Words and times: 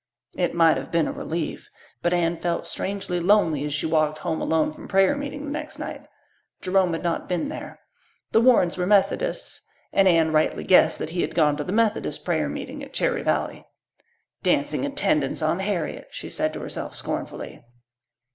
It 0.35 0.55
might 0.55 0.77
have 0.77 0.89
been 0.89 1.07
a 1.07 1.11
relief, 1.11 1.69
but 2.01 2.11
Anne 2.11 2.37
felt 2.37 2.65
strangely 2.65 3.19
lonely 3.19 3.63
as 3.65 3.71
she 3.71 3.85
walked 3.85 4.17
home 4.17 4.41
alone 4.41 4.71
from 4.71 4.87
prayer 4.87 5.15
meeting 5.15 5.45
the 5.45 5.51
next 5.51 5.77
night. 5.77 6.07
Jerome 6.59 6.93
had 6.93 7.03
not 7.03 7.29
been 7.29 7.49
there. 7.49 7.77
The 8.31 8.41
Warrens 8.41 8.79
were 8.79 8.87
Methodists 8.87 9.61
and 9.93 10.07
Anne 10.07 10.31
rightly 10.31 10.63
guessed 10.63 10.97
that 10.97 11.11
he 11.11 11.21
had 11.21 11.35
gone 11.35 11.55
to 11.57 11.63
the 11.63 11.71
Methodist 11.71 12.25
prayer 12.25 12.49
meeting 12.49 12.81
at 12.83 12.93
Cherry 12.93 13.21
Valley. 13.21 13.67
"Dancing 14.41 14.85
attendance 14.87 15.43
on 15.43 15.59
Harriet," 15.59 16.07
she 16.09 16.31
said 16.31 16.51
to 16.53 16.61
herself 16.61 16.95
scornfully. 16.95 17.61